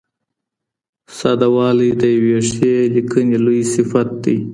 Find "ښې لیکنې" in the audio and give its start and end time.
2.51-3.37